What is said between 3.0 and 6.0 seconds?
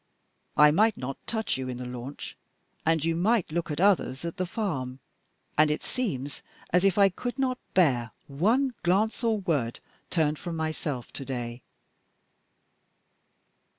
you might look at others at the farm and it